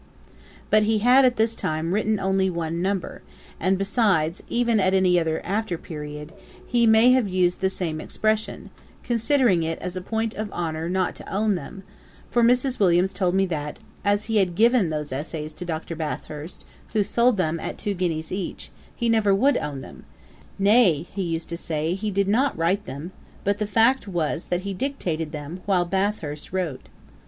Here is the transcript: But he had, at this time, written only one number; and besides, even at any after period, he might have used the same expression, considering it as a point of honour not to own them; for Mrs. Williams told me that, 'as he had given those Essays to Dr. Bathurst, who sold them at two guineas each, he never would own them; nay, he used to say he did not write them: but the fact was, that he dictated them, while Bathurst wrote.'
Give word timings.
But 0.71 0.81
he 0.81 0.97
had, 0.97 1.25
at 1.25 1.35
this 1.35 1.53
time, 1.53 1.93
written 1.93 2.19
only 2.19 2.49
one 2.49 2.81
number; 2.81 3.21
and 3.59 3.77
besides, 3.77 4.41
even 4.49 4.79
at 4.79 4.95
any 4.95 5.19
after 5.19 5.77
period, 5.77 6.33
he 6.65 6.87
might 6.87 7.09
have 7.11 7.27
used 7.27 7.61
the 7.61 7.69
same 7.69 8.01
expression, 8.01 8.71
considering 9.03 9.61
it 9.61 9.77
as 9.77 9.95
a 9.95 10.01
point 10.01 10.33
of 10.33 10.51
honour 10.53 10.89
not 10.89 11.13
to 11.17 11.31
own 11.31 11.53
them; 11.53 11.83
for 12.31 12.41
Mrs. 12.41 12.79
Williams 12.79 13.13
told 13.13 13.35
me 13.35 13.45
that, 13.45 13.77
'as 14.03 14.23
he 14.23 14.37
had 14.37 14.55
given 14.55 14.89
those 14.89 15.11
Essays 15.11 15.53
to 15.53 15.65
Dr. 15.65 15.95
Bathurst, 15.95 16.65
who 16.93 17.03
sold 17.03 17.37
them 17.37 17.59
at 17.59 17.77
two 17.77 17.93
guineas 17.93 18.31
each, 18.31 18.71
he 18.95 19.07
never 19.07 19.35
would 19.35 19.57
own 19.57 19.81
them; 19.81 20.05
nay, 20.57 21.05
he 21.13 21.21
used 21.21 21.49
to 21.49 21.57
say 21.57 21.93
he 21.93 22.09
did 22.09 22.27
not 22.27 22.57
write 22.57 22.85
them: 22.85 23.11
but 23.43 23.59
the 23.59 23.67
fact 23.67 24.07
was, 24.07 24.45
that 24.45 24.61
he 24.61 24.73
dictated 24.73 25.31
them, 25.31 25.61
while 25.67 25.85
Bathurst 25.85 26.51
wrote.' 26.51 26.89